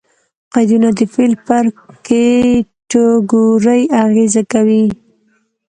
قیدونه 0.53 0.89
د 0.97 0.99
فعل 1.13 1.33
پر 1.45 1.65
کېټګوري 2.05 3.83
اغېز 4.03 4.33
کوي. 4.51 4.85